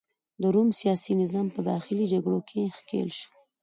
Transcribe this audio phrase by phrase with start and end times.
[0.41, 3.31] د روم سیاسي نظام په داخلي جګړو کې ښکیل شو.